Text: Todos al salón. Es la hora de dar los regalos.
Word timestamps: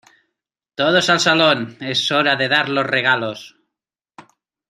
Todos 0.73 1.11
al 1.11 1.19
salón. 1.19 1.77
Es 1.79 2.09
la 2.09 2.17
hora 2.17 2.35
de 2.35 2.47
dar 2.47 2.69
los 2.69 2.87
regalos. 2.87 3.55